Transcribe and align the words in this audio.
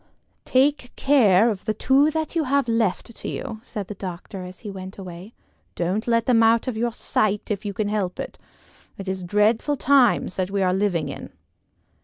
"Take 0.45 0.91
care 0.95 1.51
of 1.51 1.65
the 1.65 1.75
two 1.75 2.09
that 2.09 2.35
you 2.35 2.45
have 2.45 2.67
left 2.67 3.15
to 3.17 3.27
you," 3.29 3.59
said 3.61 3.87
the 3.87 3.93
doctor 3.93 4.43
as 4.45 4.61
he 4.61 4.71
went 4.71 4.97
away. 4.97 5.35
"Don't 5.75 6.07
let 6.07 6.25
them 6.25 6.41
out 6.41 6.67
of 6.67 6.75
your 6.75 6.91
sight 6.91 7.51
if 7.51 7.65
you 7.65 7.73
can 7.75 7.87
help 7.87 8.19
it. 8.19 8.39
It 8.97 9.07
is 9.07 9.21
dreadful 9.21 9.75
times 9.75 10.37
that 10.37 10.49
we 10.49 10.63
are 10.63 10.73
living 10.73 11.07
in." 11.07 11.29